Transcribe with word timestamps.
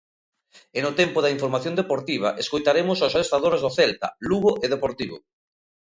E 0.77 0.79
no 0.85 0.91
tempo 0.99 1.19
da 1.21 1.33
información 1.35 1.73
deportiva, 1.81 2.29
escoitaremos 2.43 2.97
os 3.05 3.15
adestradores 3.17 3.61
de 3.65 3.69
Celta, 3.77 4.07
Lugo 4.29 4.51
e 4.63 4.65
Deportivo... 4.73 5.17